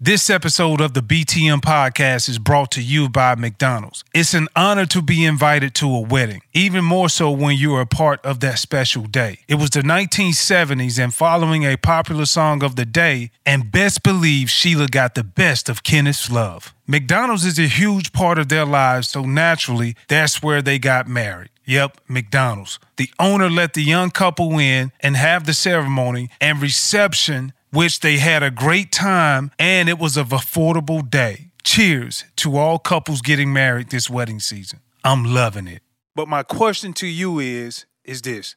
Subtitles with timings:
[0.00, 4.02] This episode of the BTM podcast is brought to you by McDonald's.
[4.12, 7.82] It's an honor to be invited to a wedding, even more so when you are
[7.82, 9.38] a part of that special day.
[9.46, 14.50] It was the 1970s, and following a popular song of the day, and best believe
[14.50, 16.74] Sheila got the best of Kenneth's love.
[16.88, 21.50] McDonald's is a huge part of their lives, so naturally, that's where they got married.
[21.66, 22.80] Yep, McDonald's.
[22.96, 28.18] The owner let the young couple in and have the ceremony and reception which they
[28.18, 31.50] had a great time and it was an affordable day.
[31.64, 34.80] Cheers to all couples getting married this wedding season.
[35.02, 35.82] I'm loving it.
[36.14, 38.54] But my question to you is is this.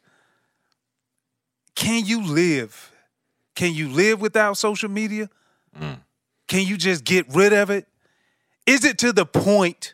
[1.75, 2.91] Can you live?
[3.55, 5.29] Can you live without social media?
[5.79, 5.99] Mm.
[6.47, 7.87] Can you just get rid of it?
[8.65, 9.93] Is it to the point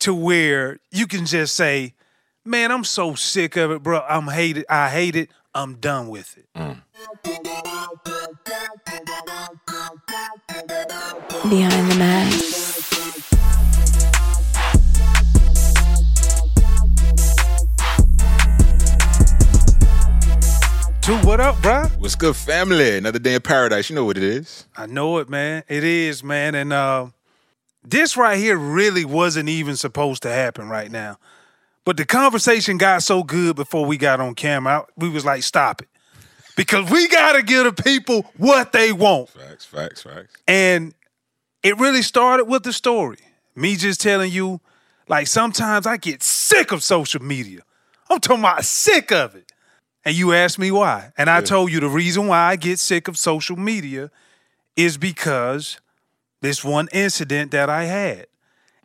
[0.00, 1.94] to where you can just say,
[2.44, 4.00] "Man, I'm so sick of it, bro.
[4.08, 4.66] I'm hate it.
[4.68, 5.30] I hate it.
[5.54, 6.82] I'm done with it." Mm.
[11.48, 13.56] Behind the mask.
[21.02, 21.88] Two, what up, bruh?
[22.00, 22.96] What's good, family?
[22.98, 23.88] Another day in paradise.
[23.88, 24.66] You know what it is.
[24.76, 25.62] I know it, man.
[25.68, 26.56] It is, man.
[26.56, 27.06] And uh,
[27.84, 31.18] this right here really wasn't even supposed to happen right now.
[31.84, 35.44] But the conversation got so good before we got on camera, I- we was like,
[35.44, 35.88] stop it.
[36.56, 39.28] Because we got to give the people what they want.
[39.28, 40.34] Facts, facts, facts.
[40.48, 40.94] And
[41.62, 43.18] it really started with the story.
[43.54, 44.60] Me just telling you,
[45.08, 47.60] like, sometimes I get sick of social media.
[48.10, 49.52] I'm talking about sick of it.
[50.04, 51.12] And you asked me why.
[51.18, 54.10] And I told you the reason why I get sick of social media
[54.76, 55.80] is because
[56.40, 58.26] this one incident that I had.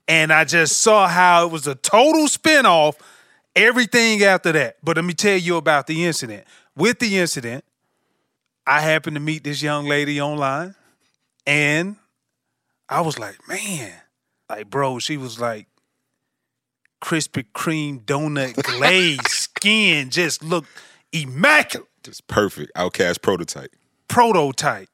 [0.07, 2.95] And I just saw how it was a total spinoff,
[3.55, 4.77] everything after that.
[4.83, 6.45] But let me tell you about the incident.
[6.75, 7.63] With the incident,
[8.65, 10.75] I happened to meet this young lady online.
[11.45, 11.95] And
[12.87, 13.93] I was like, man,
[14.49, 15.67] like, bro, she was like
[17.01, 20.69] Krispy Kreme donut glazed skin, just looked
[21.11, 22.71] immaculate, Just perfect.
[22.75, 23.71] OutKast prototype.
[24.07, 24.87] prototype.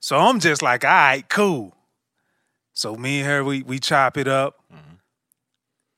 [0.00, 1.76] So I'm just like, all right, cool.
[2.72, 4.56] So me and her, we we chop it up.
[4.72, 4.94] Mm-hmm.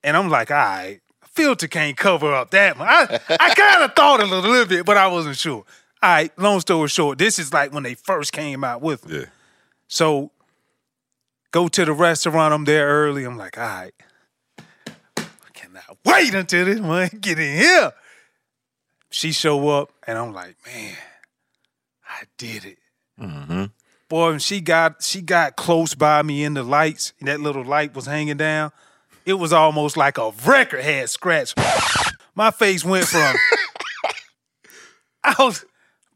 [0.05, 1.01] And I'm like, all right,
[1.33, 2.89] filter can't cover up that much.
[2.89, 5.65] I, I kind of thought a little, little bit, but I wasn't sure.
[6.03, 9.21] All right, long story short, this is like when they first came out with it.
[9.21, 9.25] Yeah.
[9.89, 10.31] So
[11.53, 12.53] go to the restaurant.
[12.53, 13.25] I'm there early.
[13.25, 13.95] I'm like, all right.
[14.59, 17.93] I cannot wait until this one get in here.
[19.11, 20.97] She show up and I'm like, man,
[22.09, 22.79] I did it.
[23.21, 23.65] Mm-hmm.
[24.09, 27.65] Boy, when she got she got close by me in the lights, and that little
[27.65, 28.73] light was hanging down.
[29.25, 31.59] It was almost like a record had scratched.
[32.35, 33.35] My face went from
[35.25, 35.65] I was,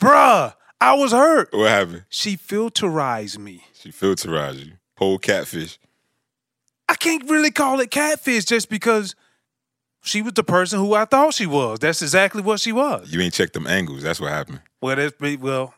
[0.00, 1.52] bruh, I was hurt.
[1.52, 2.04] What happened?
[2.08, 3.64] She filterized me.
[3.74, 4.72] She filterized you.
[4.98, 5.78] Whole catfish.
[6.88, 9.14] I can't really call it catfish just because
[10.02, 11.78] she was the person who I thought she was.
[11.80, 13.12] That's exactly what she was.
[13.12, 14.02] You ain't checked them angles.
[14.02, 14.60] That's what happened.
[14.80, 15.74] Well, that's be- well.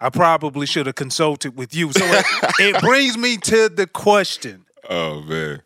[0.00, 1.92] I probably should have consulted with you.
[1.92, 2.26] So it,
[2.58, 5.62] it brings me to the question: Oh man.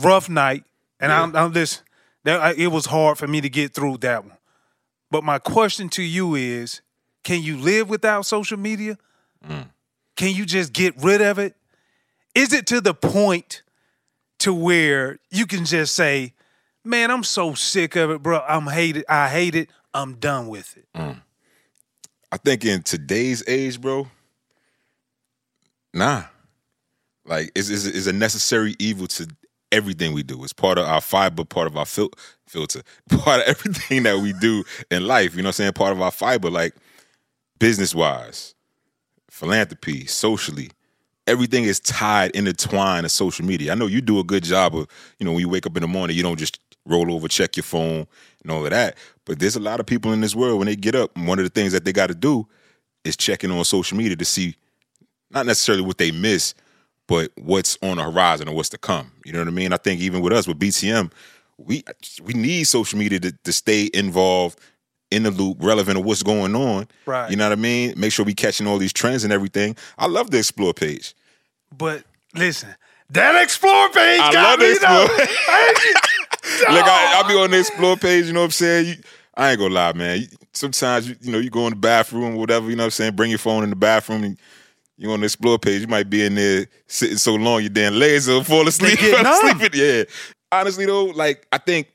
[0.00, 0.64] Rough night,
[1.00, 1.82] and I'm, I'm this.
[2.24, 4.36] That I- it was hard for me to get through that one.
[5.10, 6.80] But my question to you is:
[7.24, 8.98] Can you live without social media?
[9.46, 9.68] Mm.
[10.16, 11.54] Can you just get rid of it?
[12.34, 13.62] Is it to the point
[14.40, 16.34] to where you can just say,
[16.84, 18.40] "Man, I'm so sick of it, bro.
[18.40, 19.04] I'm hate it.
[19.08, 19.70] I hate it.
[19.94, 21.22] I'm done with it." Mm.
[22.30, 24.06] I think in today's age, bro,
[25.94, 26.24] nah.
[27.24, 29.28] Like it's, it's, it's a necessary evil to
[29.72, 30.42] everything we do.
[30.44, 32.12] It's part of our fiber, part of our fil-
[32.46, 35.34] filter, part of everything that we do in life.
[35.34, 35.72] You know what I'm saying?
[35.72, 36.74] Part of our fiber, like
[37.58, 38.54] business wise,
[39.30, 40.70] philanthropy, socially.
[41.26, 43.72] Everything is tied, intertwined to social media.
[43.72, 45.82] I know you do a good job of, you know, when you wake up in
[45.82, 48.06] the morning, you don't just roll over, check your phone,
[48.42, 48.96] and all of that.
[49.26, 51.44] But there's a lot of people in this world when they get up, one of
[51.44, 52.48] the things that they got to do
[53.04, 54.56] is checking on social media to see
[55.30, 56.54] not necessarily what they miss,
[57.08, 59.10] but what's on the horizon or what's to come.
[59.24, 59.72] You know what I mean?
[59.72, 61.10] I think even with us with BTM,
[61.56, 61.82] we
[62.22, 64.60] we need social media to, to stay involved
[65.10, 66.86] in the loop, relevant of what's going on.
[67.06, 67.30] Right.
[67.30, 67.94] You know what I mean?
[67.96, 69.74] Make sure we catching all these trends and everything.
[69.98, 71.14] I love the explore page.
[71.76, 72.68] But listen,
[73.10, 75.08] that explore page I got love me though.
[75.18, 75.28] Like
[76.84, 78.86] I, I'll be on the explore page, you know what I'm saying?
[78.86, 78.94] You,
[79.34, 80.20] I ain't gonna lie, man.
[80.20, 82.90] You- Sometimes you, you know you go in the bathroom, whatever, you know what I'm
[82.90, 83.14] saying.
[83.14, 84.36] Bring your phone in the bathroom, and
[84.98, 85.80] you on the explore page.
[85.80, 88.98] You might be in there sitting so long, your damn legs will fall asleep.
[88.98, 90.04] Sleeping, yeah.
[90.52, 91.88] Honestly though, like I think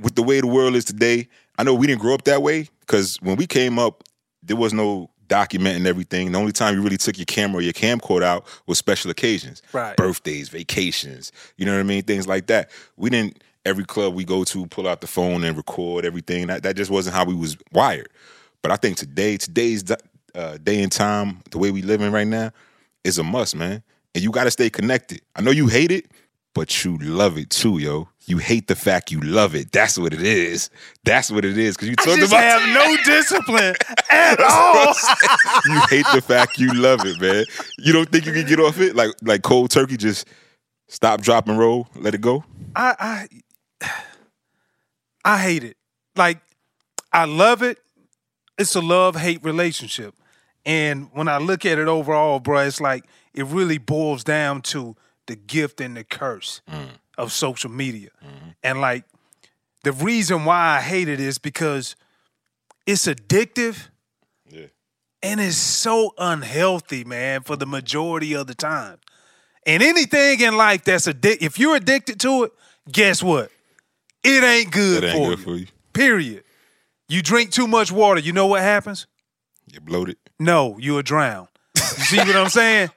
[0.00, 2.68] with the way the world is today, I know we didn't grow up that way
[2.80, 4.04] because when we came up,
[4.42, 6.32] there was no documenting everything.
[6.32, 9.62] The only time you really took your camera or your camcorder out was special occasions,
[9.72, 9.96] Right.
[9.96, 11.30] birthdays, vacations.
[11.56, 12.02] You know what I mean?
[12.02, 12.70] Things like that.
[12.96, 13.42] We didn't.
[13.66, 16.46] Every club we go to, pull out the phone and record everything.
[16.46, 18.08] That that just wasn't how we was wired.
[18.62, 19.84] But I think today, today's
[20.34, 22.50] uh, day and time, the way we living right now,
[23.04, 23.82] is a must, man.
[24.14, 25.20] And you got to stay connected.
[25.36, 26.06] I know you hate it,
[26.54, 28.08] but you love it too, yo.
[28.26, 29.72] You hate the fact you love it.
[29.72, 30.70] That's what it is.
[31.04, 31.76] That's what it is.
[31.76, 33.74] Because you talked just about have no discipline
[34.10, 34.94] at all.
[35.66, 37.44] you hate the fact you love it, man.
[37.78, 39.96] You don't think you can get off it like like cold turkey.
[39.96, 40.28] Just
[40.88, 41.88] stop, drop, and roll.
[41.96, 42.44] Let it go.
[42.76, 43.26] I
[43.82, 43.90] I
[45.24, 45.76] I hate it.
[46.14, 46.38] Like
[47.12, 47.78] I love it.
[48.58, 50.14] It's a love hate relationship,
[50.64, 53.04] and when I look at it overall, bro, it's like
[53.34, 54.96] it really boils down to
[55.26, 56.88] the gift and the curse mm.
[57.16, 58.50] of social media, mm-hmm.
[58.62, 59.04] and like
[59.82, 61.96] the reason why I hate it is because
[62.86, 63.88] it's addictive.
[64.48, 64.66] Yeah.
[65.22, 68.98] And it's so unhealthy, man, for the majority of the time.
[69.66, 72.52] And anything in life that's addicted, if you're addicted to it,
[72.90, 73.50] guess what?
[74.22, 75.44] It ain't good, It ain't for, good you.
[75.44, 75.66] for you.
[75.92, 76.44] Period.
[77.08, 79.06] You drink too much water, you know what happens?
[79.70, 80.16] You're bloated.
[80.40, 81.48] No, you'll drown.
[81.76, 82.90] You see what I'm saying?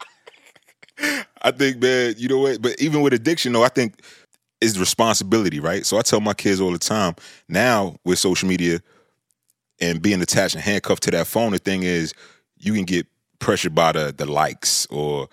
[1.42, 2.62] I think, man, you know what?
[2.62, 4.02] But even with addiction, though, I think
[4.62, 5.86] it's responsibility, right?
[5.86, 7.16] So I tell my kids all the time
[7.50, 8.80] now with social media
[9.82, 12.14] and being attached and handcuffed to that phone, the thing is
[12.58, 13.06] you can get
[13.40, 15.28] pressured by the the likes or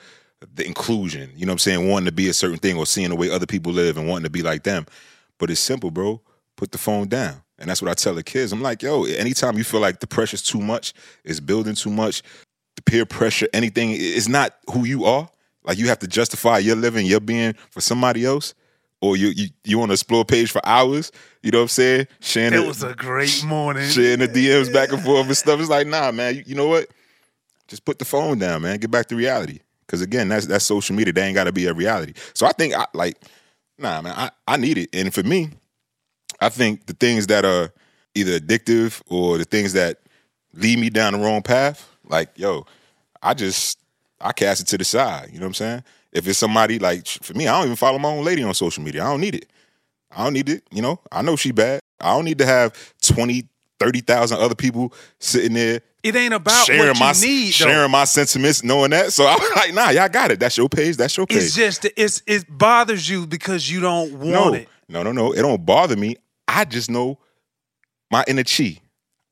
[0.55, 1.31] the inclusion.
[1.37, 1.89] You know what I'm saying?
[1.89, 4.25] Wanting to be a certain thing or seeing the way other people live and wanting
[4.25, 4.85] to be like them.
[5.39, 6.21] But it's simple, bro.
[6.61, 7.41] Put the phone down.
[7.59, 8.53] And that's what I tell the kids.
[8.53, 10.93] I'm like, yo, anytime you feel like the pressure's too much,
[11.25, 12.23] it's building too much,
[12.77, 15.27] the peer pressure, anything, it's not who you are.
[15.65, 18.53] Like you have to justify your living, your being for somebody else.
[19.01, 21.11] Or you you you on a explore page for hours,
[21.43, 22.07] you know what I'm saying?
[22.21, 23.89] Sharing It the- was a great morning.
[23.89, 25.59] sharing the DMs back and forth and stuff.
[25.59, 26.89] It's like, nah, man, you, you know what?
[27.69, 28.77] Just put the phone down, man.
[28.79, 29.61] Get back to reality.
[29.89, 31.15] Cause again, that's that's social media.
[31.15, 32.13] They ain't gotta be a reality.
[32.35, 33.17] So I think I like,
[33.79, 34.91] nah, man, I, I need it.
[34.93, 35.49] And for me,
[36.41, 37.73] I think the things that are
[38.15, 39.99] either addictive or the things that
[40.55, 42.67] lead me down the wrong path, like, yo,
[43.23, 43.79] I just
[44.21, 45.31] I cast it to the side.
[45.33, 45.85] You know what I'm saying?
[46.13, 48.83] If it's somebody like for me, I don't even follow my own lady on social
[48.83, 49.05] media.
[49.05, 49.47] I don't need it.
[50.11, 50.65] I don't need it.
[50.73, 51.81] You know, I know she bad.
[52.01, 53.47] I don't need to have 20,
[53.79, 57.67] 30,000 other people sitting there It ain't about sharing what you my need, though.
[57.67, 59.13] sharing my sentiments, knowing that.
[59.13, 60.41] So I'm like, nah, y'all got it.
[60.41, 60.97] That's your page.
[60.97, 61.39] That's your page.
[61.39, 64.69] It's just it's it bothers you because you don't want no, it.
[64.89, 65.33] no, no, no.
[65.33, 66.17] It don't bother me.
[66.59, 67.19] I just know
[68.11, 68.79] my inner chi.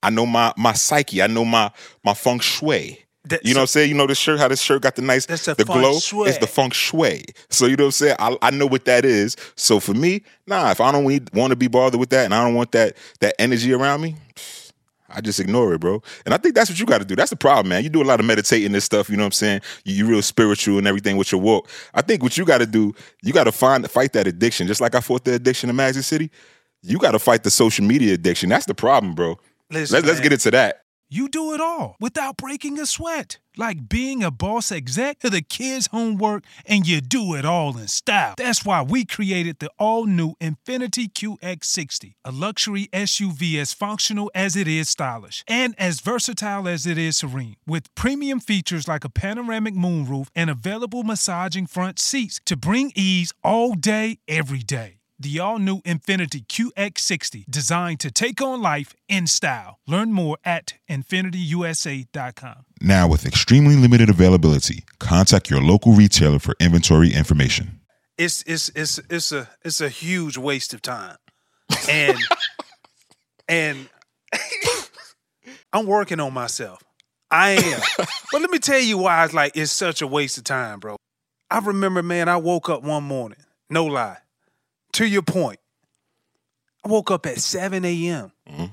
[0.03, 1.23] I know my my psyche.
[1.23, 1.70] I know my
[2.05, 3.05] my feng shui.
[3.25, 3.88] That- You know what I'm saying?
[3.91, 5.99] You know this shirt, how this shirt got the nice That's the the glow.
[5.99, 6.29] shui.
[6.29, 7.25] It's the feng shui.
[7.50, 8.17] So you know what I'm saying?
[8.19, 9.37] I, I know what that is.
[9.56, 11.05] So for me, nah, if I don't
[11.35, 14.15] want to be bothered with that and I don't want that that energy around me,
[15.11, 16.03] I just ignore it, bro.
[16.25, 17.17] And I think that's what you got to do.
[17.17, 17.82] That's the problem, man.
[17.82, 19.61] You do a lot of meditating and stuff, you know what I'm saying?
[19.85, 21.69] You, you real spiritual and everything with your walk.
[21.94, 24.67] I think what you got to do, you got to find fight that addiction.
[24.69, 26.31] Just like I fought the addiction in Magic City,
[26.82, 28.48] you got to fight the social media addiction.
[28.48, 29.38] That's the problem, bro.
[29.70, 30.82] Listen, Let's, let's get into that.
[31.10, 33.38] You do it all without breaking a sweat.
[33.56, 37.88] Like being a boss exec to the kids' homework, and you do it all in
[37.88, 38.34] style.
[38.36, 44.54] That's why we created the all new Infiniti QX60, a luxury SUV as functional as
[44.54, 47.56] it is stylish and as versatile as it is serene.
[47.67, 53.32] With premium features like a panoramic moonroof and available massaging front seats to bring ease
[53.43, 54.97] all day, every day.
[55.20, 59.79] The all new Infiniti QX60, designed to take on life in style.
[59.87, 62.65] Learn more at infinitiusa.com.
[62.81, 67.81] Now, with extremely limited availability, contact your local retailer for inventory information.
[68.17, 71.17] it's it's it's it's a it's a huge waste of time.
[71.89, 72.19] And
[73.48, 73.89] and
[75.72, 76.82] I'm working on myself.
[77.31, 77.81] I am.
[78.32, 80.96] but let me tell you why it's like it's such a waste of time, bro.
[81.51, 84.19] I remember, man, I woke up one morning, no lie.
[84.98, 85.58] To your point,
[86.84, 88.32] I woke up at 7 a.m.
[88.48, 88.64] Mm-hmm.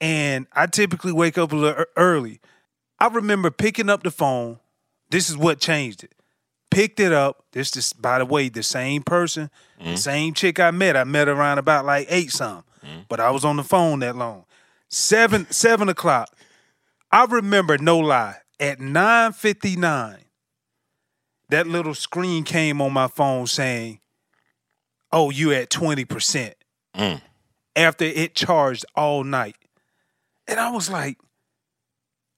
[0.00, 2.40] And I typically wake up a little early.
[2.98, 4.60] I remember picking up the phone.
[5.10, 6.14] This is what changed it
[6.70, 7.44] picked it up.
[7.52, 9.96] This is, by the way, the same person, the mm-hmm.
[9.96, 10.96] same chick I met.
[10.96, 13.00] I met around about like eight some, mm-hmm.
[13.08, 14.44] but I was on the phone that long.
[14.88, 16.34] Seven seven o'clock.
[17.10, 20.24] I remember, no lie, at nine fifty nine,
[21.48, 24.00] that little screen came on my phone saying,
[25.12, 26.54] "Oh, you at twenty percent."
[26.96, 27.20] Mm.
[27.76, 29.56] After it charged all night,
[30.46, 31.18] and I was like.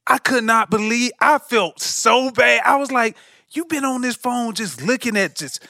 [0.06, 2.62] I could not believe I felt so bad.
[2.64, 3.16] I was like,
[3.52, 5.62] you've been on this phone just looking at just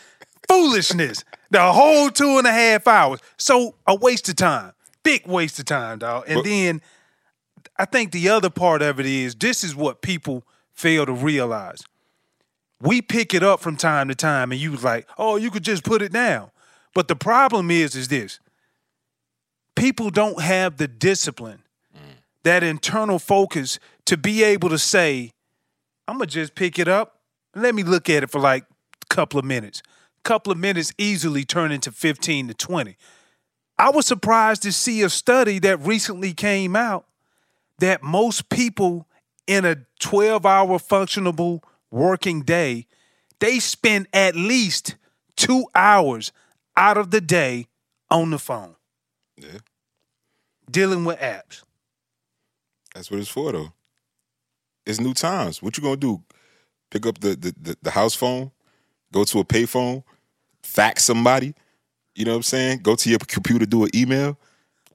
[0.49, 3.21] foolishness the whole two and a half hours.
[3.37, 4.73] So a waste of time.
[5.03, 6.25] Big waste of time, dog.
[6.27, 6.81] And But- then
[7.77, 11.83] I think the other part of it is this is what people fail to realize.
[12.81, 15.65] We pick it up from time to time, and you was like, oh, you could
[15.65, 16.51] just put it down.
[16.95, 18.41] But the problem is, is this
[19.75, 21.63] people don't have the discipline,
[21.97, 22.17] mm.
[22.43, 25.33] that internal focus to be able to say,
[26.09, 27.21] I'm gonna just pick it up.
[27.55, 29.83] Let me look at it for like a couple of minutes.
[30.19, 32.97] A couple of minutes easily turn into 15 to 20.
[33.79, 37.07] I was surprised to see a study that recently came out
[37.79, 39.07] that most people
[39.47, 42.87] in a 12 hour functionable working day,
[43.39, 44.97] they spend at least
[45.35, 46.33] two hours
[46.81, 47.67] out of the day
[48.11, 48.75] on the phone
[49.37, 49.59] Yeah.
[50.71, 51.63] dealing with apps.
[52.95, 53.73] That's what it's for, though.
[54.87, 55.63] It's new times.
[55.63, 56.23] What you gonna do?
[56.91, 58.51] Pick up the the, the, the house phone,
[59.13, 60.03] go to a payphone,
[60.63, 61.55] fax somebody.
[62.17, 62.81] You know what I'm saying?
[62.83, 64.39] Go to your computer, do an email,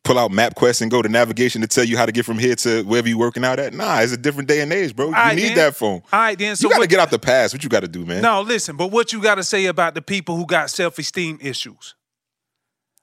[0.05, 2.55] pull out MapQuest, and go to navigation to tell you how to get from here
[2.55, 3.73] to wherever you're working out at.
[3.73, 5.07] Nah, it's a different day and age, bro.
[5.07, 5.55] You right, need then.
[5.55, 6.01] that phone.
[6.13, 6.55] All right, then.
[6.55, 7.53] So you gotta get out the past.
[7.53, 8.21] What you gotta do, man?
[8.21, 11.39] No, listen, but what you got to say about the people who got self esteem
[11.41, 11.95] issues?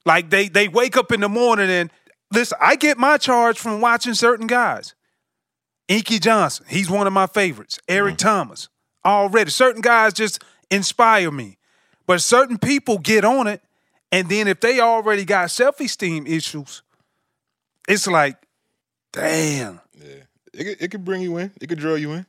[0.06, 1.90] Like they they wake up in the morning and
[2.32, 2.56] listen.
[2.61, 4.94] I get my charge from watching certain guys.
[5.88, 7.78] Inky Johnson, he's one of my favorites.
[7.88, 8.28] Eric mm-hmm.
[8.28, 8.68] Thomas,
[9.04, 11.59] already certain guys just inspire me,
[12.06, 13.61] but certain people get on it,
[14.11, 16.82] and then if they already got self esteem issues,
[17.89, 18.37] it's like,
[19.12, 19.81] damn.
[19.99, 20.15] Yeah,
[20.55, 21.53] it could, it could bring you in.
[21.61, 22.27] It could draw you in.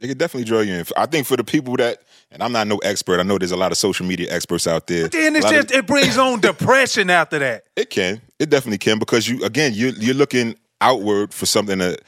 [0.00, 0.84] It could definitely draw you in.
[0.96, 3.20] I think for the people that, and I'm not no expert.
[3.20, 5.02] I know there's a lot of social media experts out there.
[5.04, 7.64] But then it's lot of- just it brings on depression after that.
[7.76, 8.22] It can.
[8.38, 11.98] It definitely can because you again you're you're looking outward for something to,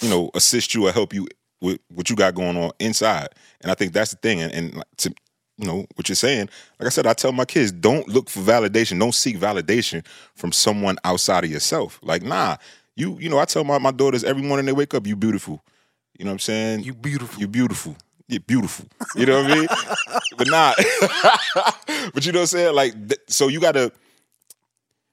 [0.00, 1.26] you know, assist you or help you
[1.60, 3.28] with what you got going on inside.
[3.60, 4.40] And I think that's the thing.
[4.40, 5.14] And, and to
[5.58, 6.48] you know what you're saying,
[6.78, 8.98] like I said, I tell my kids don't look for validation.
[8.98, 11.98] Don't seek validation from someone outside of yourself.
[12.02, 12.56] Like nah,
[12.94, 15.62] you you know I tell my my daughters every morning they wake up, you beautiful.
[16.18, 16.80] You know what I'm saying?
[16.80, 17.40] You beautiful.
[17.40, 17.96] You beautiful.
[18.28, 18.86] You're beautiful.
[19.14, 19.68] You know what I mean?
[20.36, 20.76] but not.
[22.14, 22.74] but you know what I'm saying?
[22.74, 23.92] Like, th- so you got to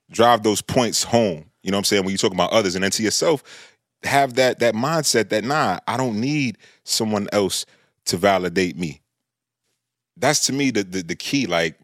[0.10, 1.46] drive those points home.
[1.62, 2.04] You know what I'm saying?
[2.04, 3.44] When you talk about others, and then to yourself,
[4.04, 7.66] have that that mindset that nah, I don't need someone else
[8.06, 9.02] to validate me.
[10.18, 11.48] That's to me the the, the key.
[11.48, 11.80] Like,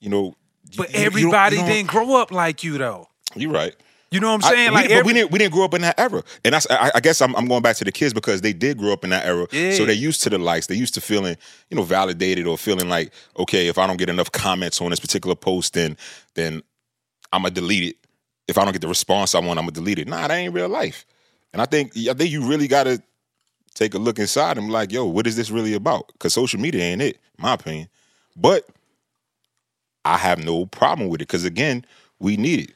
[0.00, 0.34] you know,
[0.76, 3.08] But you- you don't- everybody you don't- didn't grow up like you though.
[3.34, 3.74] You're right.
[4.12, 4.70] You know what I'm I- saying?
[4.70, 6.66] we, like but every, we didn't we didn't grow up in that era, and that's
[6.70, 9.02] I, I guess I'm, I'm going back to the kids because they did grow up
[9.02, 9.72] in that era, Yeah.
[9.72, 10.68] so they're used to the likes.
[10.68, 11.36] They're used to feeling
[11.70, 15.00] you know validated or feeling like okay, if I don't get enough comments on this
[15.00, 15.96] particular post, then
[16.34, 16.62] then
[17.32, 17.96] I'm gonna delete it.
[18.46, 20.06] If I don't get the response I want, I'm gonna delete it.
[20.06, 21.04] Nah, that ain't real life.
[21.52, 23.02] And I think I think you really gotta
[23.76, 26.08] take a look inside and be like, yo, what is this really about?
[26.14, 27.88] Because social media ain't it, in my opinion.
[28.34, 28.66] But
[30.04, 31.84] I have no problem with it because again,
[32.18, 32.74] we need it.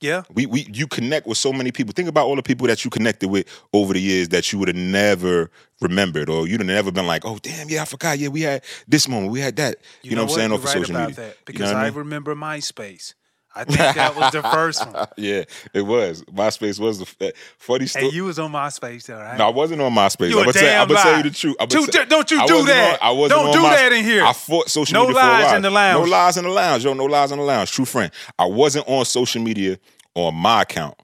[0.00, 0.22] yeah.
[0.34, 1.92] We we you connect with so many people.
[1.94, 4.68] Think about all the people that you connected with over the years that you would
[4.68, 8.18] have never remembered, or you'd have never been like, "Oh, damn, yeah, I forgot.
[8.18, 10.52] Yeah, we had this moment, we had that." You, know, what I'm saying?
[10.52, 11.98] Off of right social media, that You because know what I, I mean?
[11.98, 13.14] remember MySpace.
[13.54, 15.06] I think that was the first one.
[15.16, 16.22] yeah, it was.
[16.24, 18.06] MySpace was the uh, funny story.
[18.06, 19.38] And you was on MySpace though, right?
[19.38, 20.30] no, I wasn't on MySpace.
[20.30, 21.56] You I'm gonna, tell, tell you the truth.
[21.60, 23.00] I'm Dude, gonna don't you do that.
[23.00, 24.24] On, I wasn't Don't on do My- that in here.
[24.24, 26.04] I fought social No media for a lies in the lounge.
[26.04, 26.84] No lies in the lounge.
[26.84, 27.70] Yo, no lies in the lounge.
[27.72, 28.10] True friend.
[28.38, 29.78] I wasn't on social media
[30.14, 30.96] on my account.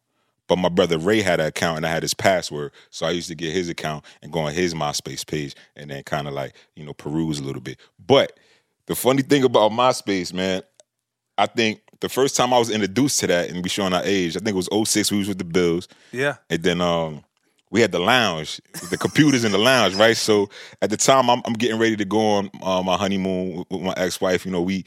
[0.49, 2.73] But my brother Ray had an account and I had his password.
[2.91, 6.03] So I used to get his account and go on his MySpace page and then
[6.03, 7.79] kind of like, you know, peruse a little bit.
[8.05, 8.37] But
[8.87, 10.63] the funny thing about MySpace, man,
[11.39, 14.37] I think the first time I was introduced to that and we showing our age,
[14.37, 15.89] I think it was 06, we was with the Bills.
[16.13, 16.37] yeah.
[16.49, 17.25] And then um
[17.73, 20.17] we had the lounge, the computers in the lounge, right?
[20.17, 20.51] So
[20.83, 23.81] at the time I'm, I'm getting ready to go on uh, my honeymoon with, with
[23.83, 24.45] my ex-wife.
[24.45, 24.85] You know, we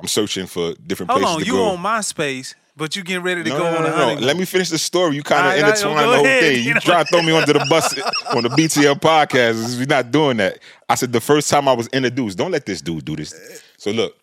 [0.00, 1.64] I'm searching for different Hold places on, to you go.
[1.70, 3.96] on MySpace, but you getting ready to no, go no, on no, a no.
[3.96, 4.24] honeymoon.
[4.24, 5.16] Let me finish the story.
[5.16, 6.40] You kind of intertwine the whole ahead.
[6.42, 6.56] thing.
[6.58, 7.92] You You know- try to throw me under the bus
[8.36, 9.76] on the BTL podcast.
[9.78, 10.58] We're not doing that.
[10.88, 13.62] I said the first time I was introduced, don't let this dude do this.
[13.78, 14.14] So look,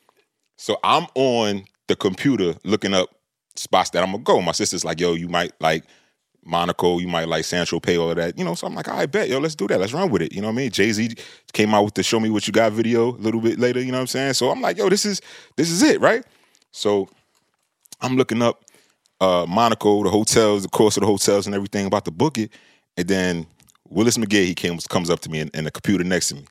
[0.57, 3.09] so I'm on the computer looking up
[3.55, 4.41] spots that I'm gonna go.
[4.41, 5.83] My sister's like, yo, you might like
[6.45, 8.37] Monaco, you might like Saint-Tropez, all of that.
[8.37, 9.79] You know, so I'm like, I bet, yo, let's do that.
[9.79, 10.33] Let's run with it.
[10.33, 10.71] You know what I mean?
[10.71, 11.15] Jay-Z
[11.51, 13.91] came out with the Show Me What You Got video a little bit later, you
[13.91, 14.33] know what I'm saying?
[14.33, 15.21] So I'm like, yo, this is
[15.57, 16.23] this is it, right?
[16.71, 17.09] So
[17.99, 18.63] I'm looking up
[19.19, 22.51] uh Monaco, the hotels, the course of the hotels and everything about to book it.
[22.95, 23.47] And then
[23.89, 26.45] Willis McGahee, he came, comes up to me in, and the computer next to me.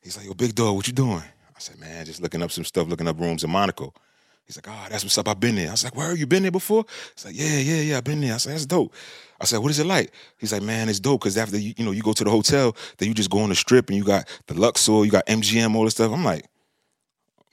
[0.00, 1.22] He's like, yo, big dog, what you doing?
[1.56, 3.92] I said, man, just looking up some stuff, looking up rooms in Monaco.
[4.50, 5.28] He's like, oh, that's what's up.
[5.28, 5.68] I've been there.
[5.68, 6.84] I was like, where have you been there before?
[7.14, 8.34] He's like, yeah, yeah, yeah, I've been there.
[8.34, 8.92] I said, that's dope.
[9.40, 10.10] I said, what is it like?
[10.38, 12.74] He's like, man, it's dope because after you, you know, you go to the hotel,
[12.98, 15.76] then you just go on the strip and you got the Luxor, you got MGM,
[15.76, 16.10] all this stuff.
[16.10, 16.46] I'm like,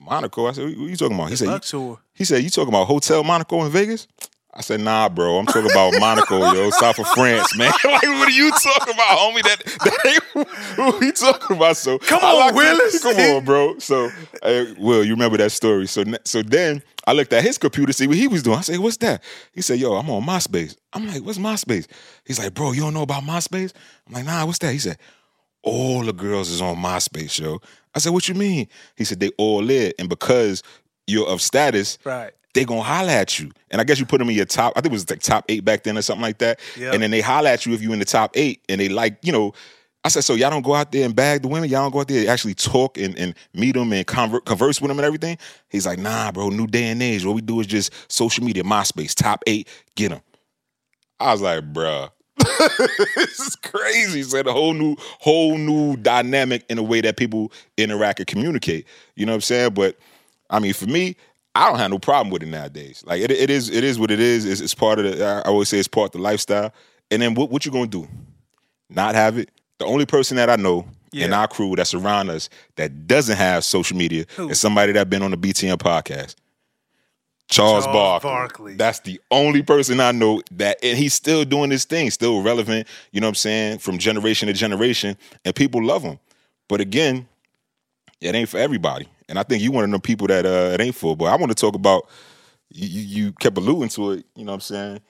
[0.00, 0.48] Monaco.
[0.48, 1.30] I said, what are you talking about?
[1.30, 1.98] He said, Luxor.
[2.14, 4.08] he said, you talking about Hotel Monaco in Vegas?
[4.54, 5.38] I said, nah, bro.
[5.38, 7.70] I'm talking about Monaco, yo, south of France, man.
[7.84, 9.42] like, what are you talking about, homie?
[9.42, 11.76] That, that ain't what we talking about.
[11.76, 13.02] So Come on, Willis.
[13.02, 13.78] Come on, bro.
[13.78, 14.10] So,
[14.42, 15.86] uh, Will, you remember that story?
[15.86, 18.58] So, so then I looked at his computer, see what he was doing.
[18.58, 19.22] I said, what's that?
[19.52, 20.76] He said, yo, I'm on MySpace.
[20.92, 21.86] I'm like, what's MySpace?
[22.24, 23.72] He's like, bro, you don't know about MySpace?
[24.06, 24.72] I'm like, nah, what's that?
[24.72, 24.98] He said,
[25.62, 27.60] all the girls is on MySpace, yo.
[27.94, 28.66] I said, what you mean?
[28.96, 29.92] He said, they all there.
[29.98, 30.62] And because
[31.06, 32.32] you're of status, Right.
[32.54, 33.50] They gonna holler at you.
[33.70, 35.44] And I guess you put them in your top, I think it was like top
[35.48, 36.60] eight back then or something like that.
[36.76, 36.92] Yeah.
[36.92, 39.18] And then they holler at you if you in the top eight and they like,
[39.22, 39.52] you know,
[40.04, 41.68] I said, so y'all don't go out there and bag the women?
[41.68, 44.80] Y'all don't go out there and actually talk and, and meet them and conver- converse
[44.80, 45.36] with them and everything?
[45.68, 47.24] He's like, nah, bro, new day and age.
[47.24, 50.20] What we do is just social media, MySpace, top eight, get them.
[51.20, 52.10] I was like, bruh.
[53.16, 54.20] this is crazy.
[54.20, 58.26] It's like a whole new, whole new dynamic in the way that people interact and
[58.26, 58.86] communicate.
[59.16, 59.74] You know what I'm saying?
[59.74, 59.98] But
[60.48, 61.16] I mean, for me,
[61.58, 63.02] I don't have no problem with it nowadays.
[63.04, 64.44] Like it, it is, it is what it is.
[64.44, 65.24] It's, it's part of the.
[65.24, 66.72] I always say it's part of the lifestyle.
[67.10, 68.06] And then what, what you gonna do?
[68.88, 69.50] Not have it?
[69.78, 73.64] The only person that I know in our crew that's around us that doesn't have
[73.64, 74.50] social media Who?
[74.50, 76.36] is somebody that been on the BTM podcast.
[77.48, 78.30] Charles, Charles Barkley.
[78.30, 78.74] Barkley.
[78.74, 82.86] That's the only person I know that, and he's still doing this thing, still relevant.
[83.10, 83.78] You know what I'm saying?
[83.78, 86.18] From generation to generation, and people love him.
[86.68, 87.26] But again,
[88.20, 89.08] it ain't for everybody.
[89.28, 91.16] And I think you one of them people that uh, it ain't for.
[91.16, 92.08] But I want to talk about
[92.70, 93.32] you, you.
[93.32, 94.26] Kept alluding to it.
[94.34, 95.00] You know what I'm saying?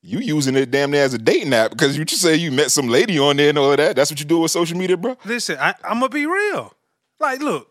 [0.00, 2.70] You using it damn near as a dating app because you just say you met
[2.70, 3.96] some lady on there and all of that.
[3.96, 5.16] That's what you do with social media, bro.
[5.24, 6.72] Listen, I, I'm gonna be real.
[7.18, 7.68] Like, look,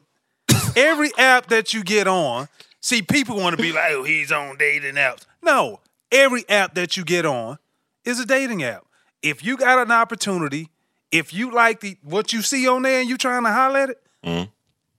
[0.76, 2.50] every app that you get on,
[2.82, 5.80] see, people want to be like, "Oh, he's on dating apps." No,
[6.12, 7.58] every app that you get on
[8.04, 8.86] is a dating app.
[9.22, 10.70] If you got an opportunity,
[11.12, 13.90] if you like the what you see on there and you trying to holler at
[13.92, 14.02] it,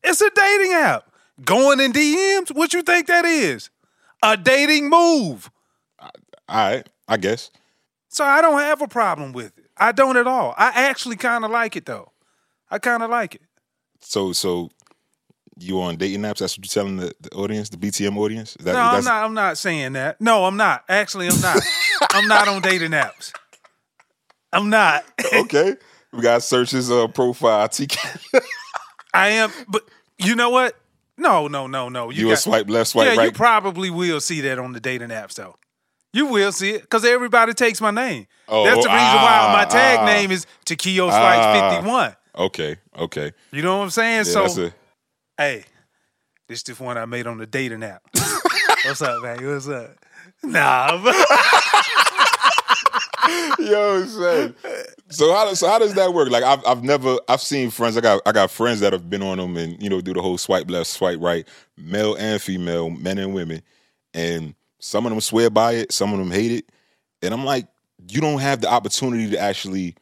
[0.02, 1.10] it's a dating app.
[1.44, 3.70] Going in DMs, what you think that is?
[4.22, 5.50] A dating move.
[6.00, 6.10] All
[6.48, 7.50] right, I guess.
[8.08, 9.66] So I don't have a problem with it.
[9.76, 10.54] I don't at all.
[10.56, 12.10] I actually kind of like it though.
[12.70, 13.42] I kind of like it.
[14.00, 14.70] So, so
[15.60, 16.38] you on dating apps?
[16.38, 18.56] That's what you're telling the, the audience, the BTM audience?
[18.60, 19.24] That, No, I'm not.
[19.24, 20.20] I'm not saying that.
[20.20, 20.84] No, I'm not.
[20.88, 21.60] Actually, I'm not.
[22.10, 23.32] I'm not on dating apps.
[24.52, 25.04] I'm not.
[25.32, 25.76] Okay,
[26.12, 27.68] we got to search his uh, profile.
[27.68, 28.40] TK,
[29.14, 29.52] I am.
[29.68, 29.82] But
[30.18, 30.74] you know what?
[31.16, 32.10] No, no, no, no.
[32.10, 35.08] you, a got- swipe left, swipe yeah, you probably will see that on the dating
[35.08, 35.56] apps though.
[36.12, 38.26] You will see it because everybody takes my name.
[38.48, 40.06] Oh, That's the reason why my ah, tag ah.
[40.06, 41.72] name is Takeo Ah.
[41.76, 42.16] 51.
[42.46, 43.32] okay, okay.
[43.52, 44.24] You know what I'm saying?
[44.26, 44.72] Yeah, so, a,
[45.36, 45.64] hey,
[46.48, 48.02] this is the one I made on the dating app.
[48.84, 49.44] What's up, man?
[49.44, 49.96] What's up?
[50.42, 51.14] Nah, but-
[53.58, 54.54] Yo, son.
[55.08, 56.30] So how does so how does that work?
[56.30, 57.96] Like I've I've never I've seen friends.
[57.96, 60.22] I got I got friends that have been on them and you know do the
[60.22, 63.62] whole swipe left, swipe right, male and female, men and women,
[64.14, 66.70] and some of them swear by it, some of them hate it,
[67.22, 67.66] and I'm like,
[68.08, 69.94] you don't have the opportunity to actually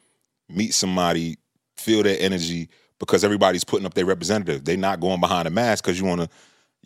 [0.48, 1.36] meet somebody,
[1.76, 4.64] feel their energy because everybody's putting up their representative.
[4.64, 6.28] They're not going behind a mask because you want to.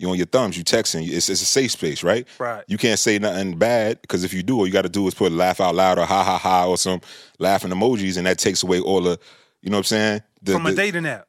[0.00, 1.06] You on your thumbs, you texting.
[1.08, 2.26] It's, it's a safe space, right?
[2.38, 2.64] Right.
[2.66, 5.14] You can't say nothing bad because if you do, all you got to do is
[5.14, 7.00] put laugh out loud or ha ha ha or some
[7.38, 9.18] laughing emojis, and that takes away all the,
[9.62, 10.22] you know what I'm saying?
[10.42, 11.26] The- from a the- dating app.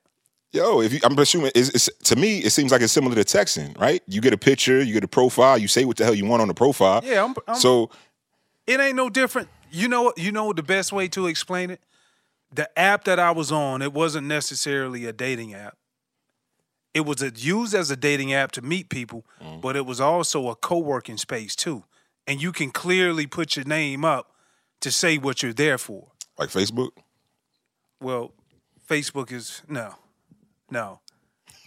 [0.54, 3.24] Yo, if you, I'm assuming, it's, it's, to me, it seems like it's similar to
[3.24, 4.04] texting, right?
[4.06, 6.42] You get a picture, you get a profile, you say what the hell you want
[6.42, 7.00] on the profile.
[7.06, 7.90] Yeah, I'm, I'm, So
[8.68, 9.48] it ain't no different.
[9.72, 10.18] You know what?
[10.18, 11.80] You know the best way to explain it?
[12.54, 15.78] The app that I was on, it wasn't necessarily a dating app.
[16.94, 19.62] It was a, used as a dating app to meet people, mm-hmm.
[19.62, 21.84] but it was also a co-working space too.
[22.28, 24.32] And you can clearly put your name up
[24.82, 26.08] to say what you're there for.
[26.38, 26.92] like Facebook,
[28.02, 28.34] Well,
[28.90, 29.96] Facebook is no,
[30.70, 31.00] no.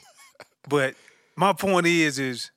[0.68, 0.94] but
[1.36, 2.50] my point is, is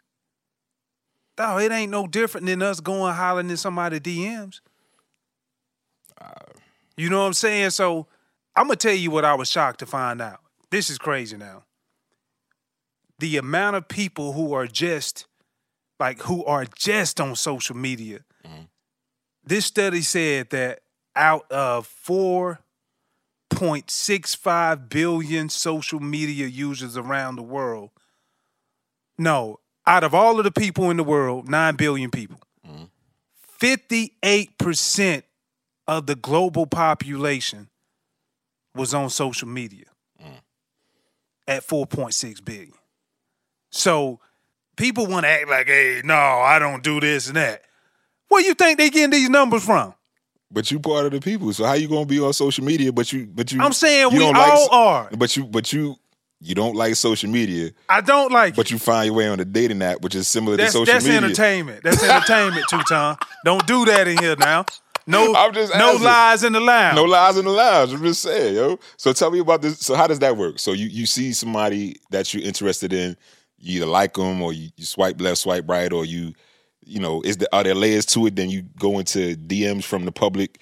[1.37, 4.59] oh, it ain't no different than us going hollering in somebody DMs.
[6.19, 6.31] Uh.
[6.97, 7.69] You know what I'm saying?
[7.69, 8.07] So
[8.55, 10.39] I'm gonna tell you what I was shocked to find out.
[10.71, 11.63] This is crazy now.
[13.19, 15.25] The amount of people who are just
[15.99, 18.19] like who are just on social media.
[18.45, 18.65] Mm-hmm.
[19.43, 20.81] This study said that
[21.15, 27.89] out of 4.65 billion social media users around the world.
[29.17, 32.83] No, out of all of the people in the world, 9 billion people, mm-hmm.
[33.59, 35.23] 58%
[35.87, 37.69] of the global population
[38.75, 39.85] was on social media
[40.23, 40.41] mm.
[41.47, 42.73] at 4.6 billion.
[43.77, 44.19] So
[44.75, 47.63] people want to act like, hey, no, I don't do this and that.
[48.29, 49.93] Where you think they getting these numbers from?
[50.51, 51.51] but you part of the people.
[51.53, 52.91] So how you gonna be on social media?
[52.91, 55.09] But you, but you, I'm saying you we all like, are.
[55.17, 55.95] But you, but you,
[56.39, 58.71] you don't like social media, I don't like but it.
[58.71, 61.05] you find your way on a dating app, which is similar That's to social that's
[61.05, 61.21] media.
[61.21, 61.83] That's entertainment.
[61.83, 63.17] That's entertainment, Two Time.
[63.43, 64.65] Don't do that in here now.
[65.09, 66.03] No, I'm just no asking.
[66.03, 66.95] lies in the lounge.
[66.97, 67.93] No lies in the lounge.
[67.93, 68.77] I'm just saying, yo.
[68.97, 69.79] So tell me about this.
[69.79, 70.59] So how does that work?
[70.59, 73.15] So you you see somebody that you're interested in,
[73.59, 76.33] you either like them or you, you swipe left, swipe right, or you,
[76.85, 78.35] you know, is there are there layers to it?
[78.35, 80.59] Then you go into DMs from the public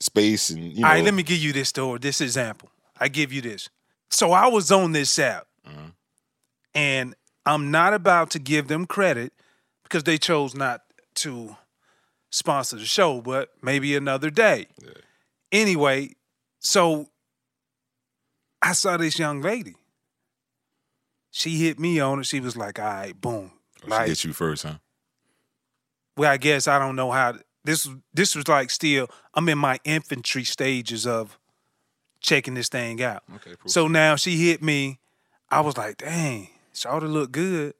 [0.00, 0.88] space, and you know.
[0.88, 2.70] All right, let me give you this story, this example.
[2.98, 3.68] I give you this.
[4.10, 5.88] So I was on this app, Mm-hmm.
[6.74, 9.32] and I'm not about to give them credit
[9.82, 10.82] because they chose not
[11.16, 11.56] to
[12.30, 14.66] sponsor the show, but maybe another day.
[15.52, 16.10] Anyway,
[16.60, 17.08] so
[18.62, 19.74] I saw this young lady.
[21.36, 22.24] She hit me on it.
[22.24, 24.78] She was like, "All right, boom." Oh, she Like, hit you first, huh?
[26.16, 29.78] well, I guess I don't know how this this was like still I'm in my
[29.84, 31.38] infantry stages of
[32.20, 33.22] checking this thing out.
[33.34, 34.98] Okay, So now she hit me.
[35.50, 37.74] I was like, dang, she ought to look good.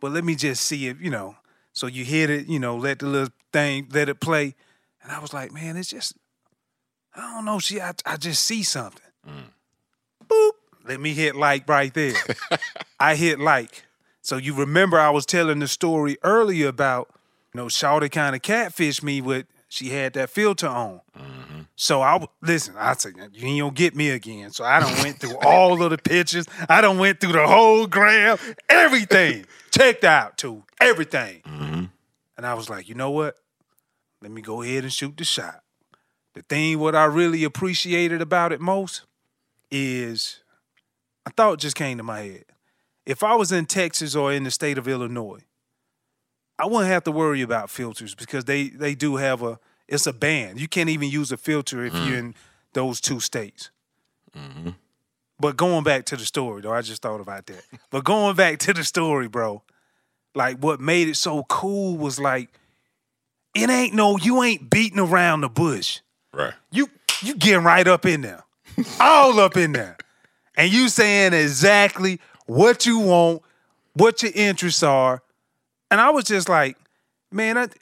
[0.00, 1.36] But let me just see if, you know.
[1.74, 4.54] So you hit it, you know, let the little thing, let it play.
[5.02, 6.14] And I was like, man, it's just,
[7.14, 7.58] I don't know.
[7.58, 9.02] She I, I just see something.
[9.28, 9.50] Mm.
[10.26, 10.52] Boop.
[10.88, 12.14] Let me hit like right there.
[12.98, 13.84] I hit like.
[14.22, 17.08] So you remember I was telling the story earlier about,
[17.54, 21.00] you know, Shawty kind of catfished me with she had that filter on.
[21.16, 21.60] Mm-hmm.
[21.74, 22.74] So I listen.
[22.78, 24.50] I said you ain't gonna get me again.
[24.50, 26.46] So I don't went through all of the pictures.
[26.68, 31.42] I don't went through the whole gram, everything checked out to everything.
[31.42, 31.84] Mm-hmm.
[32.36, 33.36] And I was like, you know what?
[34.22, 35.60] Let me go ahead and shoot the shot.
[36.34, 39.02] The thing what I really appreciated about it most
[39.70, 40.40] is
[41.26, 42.44] I thought just came to my head.
[43.06, 45.44] If I was in Texas or in the state of Illinois,
[46.58, 50.12] I wouldn't have to worry about filters because they they do have a it's a
[50.12, 50.58] ban.
[50.58, 52.18] You can't even use a filter if you're mm.
[52.18, 52.34] in
[52.72, 53.70] those two states.
[54.36, 54.70] Mm-hmm.
[55.38, 57.62] But going back to the story, though, I just thought about that.
[57.90, 59.62] but going back to the story, bro,
[60.34, 62.50] like what made it so cool was like,
[63.54, 66.00] it ain't no, you ain't beating around the bush.
[66.32, 66.54] Right.
[66.70, 66.90] You
[67.22, 68.44] you getting right up in there,
[69.00, 69.96] all up in there,
[70.56, 73.42] and you saying exactly what you want,
[73.94, 75.22] what your interests are,
[75.90, 76.76] and I was just like,
[77.30, 77.74] man, that,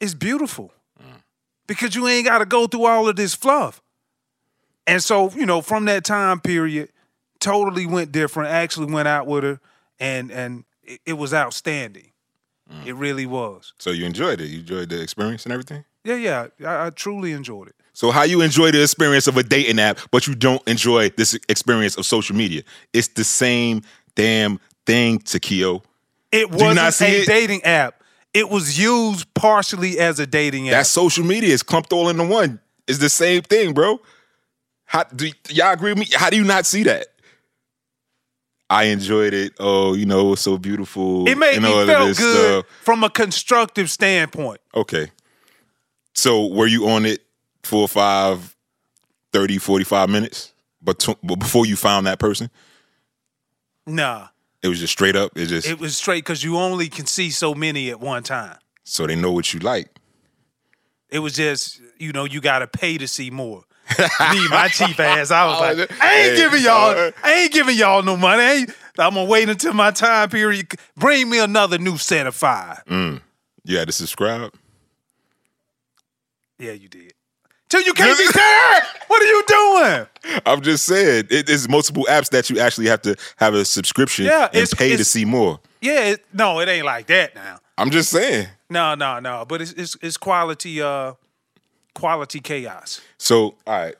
[0.00, 1.22] it's beautiful mm.
[1.66, 3.82] because you ain't got to go through all of this fluff.
[4.86, 6.90] And so, you know, from that time period,
[7.38, 8.50] totally went different.
[8.50, 9.60] Actually went out with her,
[10.00, 12.10] and and it, it was outstanding.
[12.70, 12.86] Mm.
[12.86, 13.74] It really was.
[13.78, 14.46] So you enjoyed it.
[14.46, 15.84] You enjoyed the experience and everything.
[16.04, 16.46] Yeah, yeah.
[16.64, 17.76] I, I truly enjoyed it.
[17.92, 21.34] So how you enjoy the experience of a dating app, but you don't enjoy this
[21.48, 22.62] experience of social media?
[22.92, 23.82] It's the same
[24.14, 25.82] damn thing, Takeo.
[26.30, 27.26] It wasn't a it?
[27.26, 28.02] dating app.
[28.32, 30.72] It was used partially as a dating app.
[30.72, 31.52] That's social media.
[31.52, 32.60] is clumped all into one.
[32.88, 34.00] It's the same thing, bro.
[34.86, 36.06] How do y- y'all agree with me?
[36.14, 37.08] How do you not see that?
[38.70, 39.52] I enjoyed it.
[39.60, 41.28] Oh, you know, it was so beautiful.
[41.28, 42.66] it made me feel good stuff.
[42.80, 44.62] from a constructive standpoint.
[44.74, 45.10] Okay.
[46.14, 47.20] So were you on it
[47.64, 48.54] for five,
[49.32, 50.52] 30, 45 minutes?
[50.82, 52.50] But, but before you found that person,
[53.86, 54.28] Nah,
[54.62, 55.32] it was just straight up.
[55.36, 58.56] It just it was straight because you only can see so many at one time.
[58.84, 59.88] so they know what you like.
[61.10, 63.64] It was just, you know, you got to pay to see more.
[63.98, 67.76] me, my cheap ass, I was like, I ain't hey, giving y'all, I ain't giving
[67.76, 68.66] y'all no money.
[68.98, 70.72] I'm gonna wait until my time period.
[70.96, 72.84] Bring me another new set of five.
[72.86, 73.20] Mm.
[73.64, 74.54] You had to subscribe.
[76.58, 77.11] Yeah, you did.
[77.72, 78.82] Till you can't be there.
[79.06, 80.40] What are you doing?
[80.44, 84.26] I'm just saying, it is multiple apps that you actually have to have a subscription
[84.26, 85.58] Yeah, and it's- pay to see more.
[85.80, 87.60] Yeah, it, no, it ain't like that now.
[87.78, 88.48] I'm just saying.
[88.68, 89.46] No, no, no.
[89.48, 91.14] But it's it's, it's quality uh
[91.94, 93.00] quality chaos.
[93.16, 93.94] So, all right.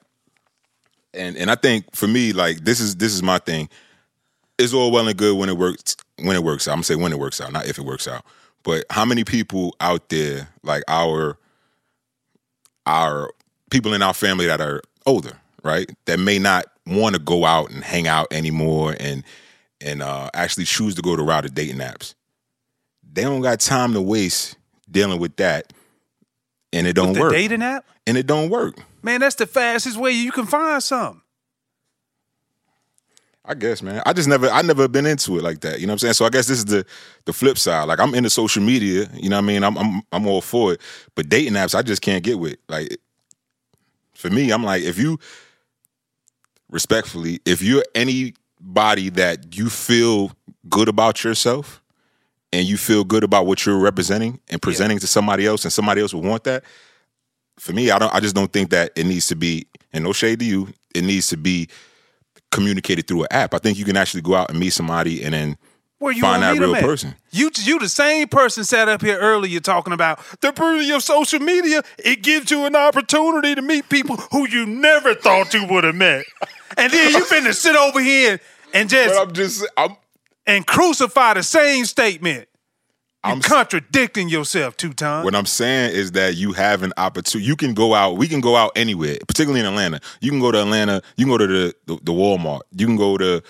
[1.14, 3.70] And and I think for me, like this is this is my thing.
[4.58, 6.72] It's all well and good when it works when it works out.
[6.72, 8.22] I'm gonna say when it works out, not if it works out.
[8.64, 11.38] But how many people out there, like our
[12.86, 13.30] our
[13.72, 15.90] people in our family that are older, right?
[16.04, 19.24] That may not want to go out and hang out anymore and
[19.80, 22.14] and uh, actually choose to go the route of dating apps.
[23.12, 24.56] They don't got time to waste
[24.90, 25.72] dealing with that,
[26.72, 27.32] and it don't The work.
[27.32, 27.84] dating app?
[28.06, 28.76] and it don't work.
[29.02, 31.22] Man, that's the fastest way you can find some.
[33.44, 34.00] I guess, man.
[34.06, 35.80] I just never, I never been into it like that.
[35.80, 36.14] You know what I'm saying?
[36.14, 36.86] So I guess this is the
[37.24, 37.84] the flip side.
[37.88, 39.08] Like I'm into social media.
[39.14, 39.64] You know what I mean?
[39.64, 40.80] I'm I'm I'm all for it.
[41.16, 42.56] But dating apps, I just can't get with.
[42.68, 42.98] Like
[44.22, 45.18] for me, I'm like, if you
[46.70, 50.30] respectfully, if you're anybody that you feel
[50.68, 51.82] good about yourself
[52.52, 56.00] and you feel good about what you're representing and presenting to somebody else, and somebody
[56.00, 56.62] else would want that.
[57.58, 58.14] For me, I don't.
[58.14, 59.66] I just don't think that it needs to be.
[59.92, 61.68] And no shade to you, it needs to be
[62.52, 63.54] communicated through an app.
[63.54, 65.56] I think you can actually go out and meet somebody and then
[66.02, 67.14] Where you find that real person.
[67.30, 71.38] You you the same person sat up here earlier talking about the beauty of social
[71.38, 71.82] media.
[71.96, 75.94] It gives you an opportunity to meet people who you never thought you would have
[75.94, 76.24] met,
[76.76, 78.40] and then you finna sit over here
[78.74, 79.96] and just But I'm just I'm
[80.44, 82.48] and crucify the same statement.
[83.24, 85.24] You I'm contradicting yourself two times.
[85.24, 87.46] What I'm saying is that you have an opportunity.
[87.46, 88.16] You can go out.
[88.16, 90.00] We can go out anywhere, particularly in Atlanta.
[90.20, 91.00] You can go to Atlanta.
[91.16, 92.62] You can go to the the, the Walmart.
[92.72, 93.40] You can go to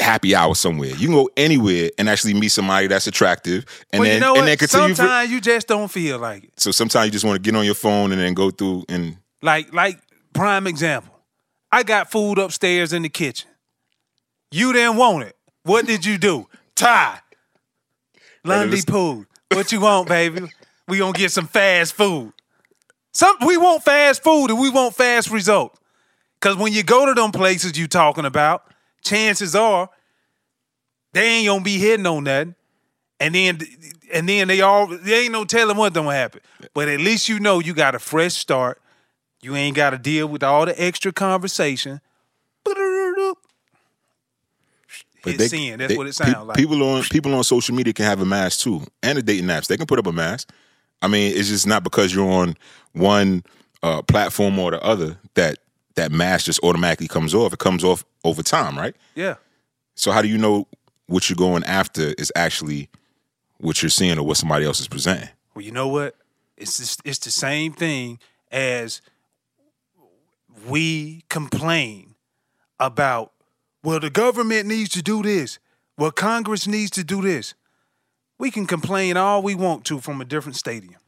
[0.00, 0.90] happy hour somewhere.
[0.90, 4.36] You can go anywhere and actually meet somebody that's attractive, and well, then you know
[4.36, 4.88] and then continue.
[4.90, 6.60] For, Sometimes you just don't feel like it.
[6.60, 9.16] so sometimes you just want to get on your phone and then go through and
[9.42, 10.00] Like, like
[10.32, 11.14] prime example.
[11.70, 13.50] I got food upstairs in the kitchen.
[14.50, 15.36] You didn't want it.
[15.64, 16.46] What did you do?
[16.74, 17.20] Ty.
[18.44, 19.26] Lundy Pool.
[19.52, 20.42] What you want, baby?
[20.86, 22.32] We gonna get some fast food.
[23.12, 25.78] Some we want fast food and we want fast results.
[26.40, 28.62] Cause when you go to them places you talking about,
[29.02, 29.88] chances are
[31.12, 32.54] they ain't gonna be hitting on nothing.
[33.20, 33.58] And then
[34.12, 36.40] and then they all they ain't no telling what gonna happen.
[36.74, 38.80] But at least you know you got a fresh start.
[39.40, 42.00] You ain't got to deal with all the extra conversation.
[45.24, 45.80] But they- send.
[45.80, 46.56] That's they- what it pe- sounds like.
[46.56, 49.66] People on people on social media can have a mask too, and the dating apps
[49.66, 50.48] they can put up a mask.
[51.02, 52.56] I mean, it's just not because you're on
[52.92, 53.44] one
[53.82, 55.58] uh, platform or the other that
[55.98, 57.52] that mask just automatically comes off.
[57.52, 58.96] It comes off over time, right?
[59.14, 59.34] yeah.
[59.94, 60.68] So how do you know
[61.08, 62.88] what you're going after is actually
[63.58, 65.28] what you're seeing or what somebody else is presenting?
[65.54, 66.14] Well, you know what?
[66.56, 68.20] It's just, it's the same thing
[68.52, 69.02] as
[70.68, 72.14] we complain
[72.78, 73.32] about.
[73.82, 75.58] Well, the government needs to do this.
[75.96, 77.54] Well, Congress needs to do this.
[78.38, 81.00] We can complain all we want to from a different stadium,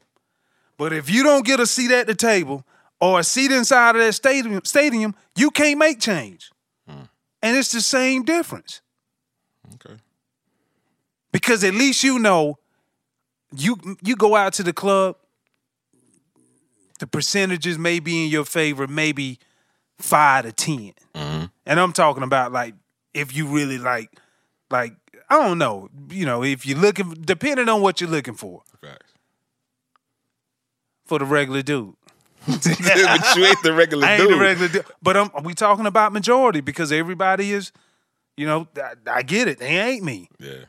[0.77, 2.65] but if you don't get a seat at the table
[3.01, 6.51] or a seat inside of that stadium, stadium, you can't make change.
[6.87, 7.05] Hmm.
[7.41, 8.81] And it's the same difference
[9.73, 9.95] Okay.
[11.31, 12.57] because at least you know
[13.55, 15.15] you you go out to the club
[16.99, 19.39] the percentages may be in your favor maybe
[19.99, 20.75] 5 to 10
[21.15, 21.45] mm-hmm.
[21.65, 22.75] and i'm talking about like
[23.13, 24.09] if you really like
[24.69, 24.93] like
[25.29, 29.13] i don't know you know if you're looking depending on what you're looking for Facts.
[31.05, 31.95] for the regular dude
[32.47, 34.31] but you ain't the regular I ain't dude.
[34.31, 34.85] the regular dude.
[35.01, 37.71] But um, we talking about majority because everybody is
[38.37, 39.59] you know I, I get it.
[39.59, 40.29] They ain't me.
[40.39, 40.65] Yeah.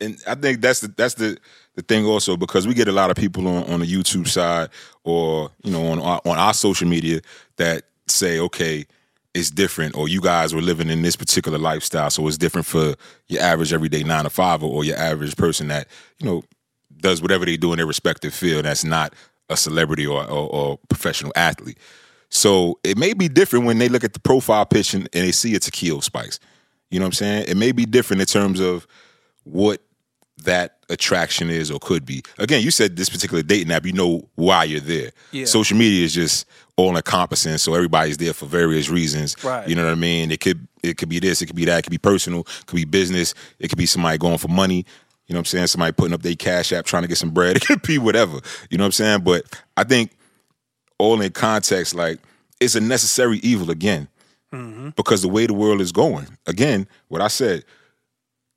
[0.00, 1.38] And I think that's the that's the
[1.74, 4.70] the thing also because we get a lot of people on, on the YouTube side
[5.04, 7.20] or you know on our, on our social media
[7.56, 8.86] that say okay
[9.36, 12.08] it's different or you guys were living in this particular lifestyle.
[12.08, 12.94] So it's different for
[13.28, 15.88] your average everyday 9 to 5 or, or your average person that
[16.18, 16.42] you know
[16.98, 19.12] does whatever they do in their respective field that's not
[19.48, 21.78] a celebrity or or, or professional athlete.
[22.28, 25.32] So it may be different when they look at the profile pitch and, and they
[25.32, 26.40] see a Takeo Spikes.
[26.90, 27.44] You know what I'm saying?
[27.48, 28.86] It may be different in terms of
[29.44, 29.80] what
[30.44, 32.22] that attraction is or could be.
[32.38, 35.10] Again, you said this particular dating app, you know why you're there.
[35.32, 35.46] Yeah.
[35.46, 39.42] Social media is just all encompassing, so everybody's there for various reasons.
[39.42, 39.66] Right.
[39.66, 40.30] You know what I mean?
[40.30, 42.66] It could it could be this, it could be that, it could be personal, it
[42.66, 44.84] could be business, it could be somebody going for money.
[45.26, 45.66] You know what I'm saying?
[45.66, 47.56] Somebody putting up their cash app trying to get some bread.
[47.56, 48.40] It could be whatever.
[48.70, 49.20] You know what I'm saying?
[49.22, 49.44] But
[49.76, 50.12] I think
[50.98, 52.20] all in context, like
[52.60, 54.08] it's a necessary evil again.
[54.52, 54.90] Mm-hmm.
[54.90, 56.26] Because the way the world is going.
[56.46, 57.64] Again, what I said,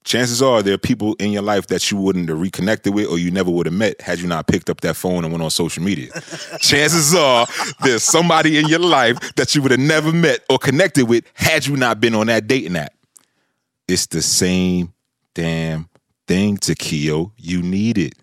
[0.03, 3.17] chances are there are people in your life that you wouldn't have reconnected with or
[3.17, 5.49] you never would have met had you not picked up that phone and went on
[5.49, 6.11] social media.
[6.59, 7.47] chances are
[7.83, 11.65] there's somebody in your life that you would have never met or connected with had
[11.65, 12.93] you not been on that dating app.
[13.87, 14.93] It's the same
[15.33, 15.88] damn
[16.29, 17.31] thing, Takeo.
[17.37, 18.13] You need it.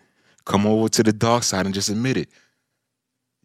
[0.45, 2.29] Come over to the dark side and just admit it.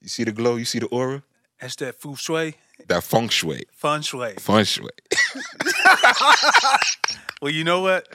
[0.02, 0.56] You see the glow?
[0.58, 1.24] You see the aura?
[1.60, 2.56] that's that feng shui
[2.88, 3.64] That feng shui.
[3.74, 4.90] feng shui Feng shui.
[7.42, 8.08] well you know what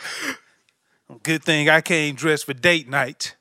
[1.23, 3.37] good thing i came dressed for date night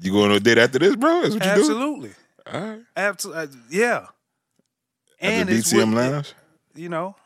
[0.00, 1.20] You going on a date after this, bro?
[1.22, 1.58] Is what you doing?
[1.60, 2.10] Absolutely.
[2.50, 2.80] All right.
[2.96, 3.42] Absolutely.
[3.42, 4.06] Uh, yeah.
[5.20, 6.32] At the it's BTM with- Lounge?
[6.74, 7.16] You know,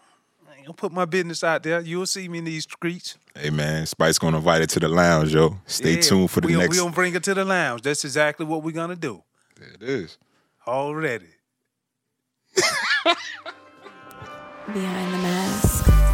[0.64, 1.80] I ain't gonna put my business out there.
[1.80, 3.18] You'll see me in these streets.
[3.38, 5.58] Hey man, Spice gonna invite it to the lounge, yo.
[5.66, 6.70] Stay Yeah, tuned for the we, next.
[6.70, 7.82] We gonna bring it to the lounge.
[7.82, 9.22] That's exactly what we're gonna do
[9.60, 10.16] There it is.
[10.66, 11.26] already.
[14.72, 16.13] Behind the mask.